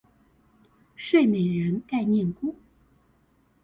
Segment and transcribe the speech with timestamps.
[0.95, 2.55] 睡美人概念股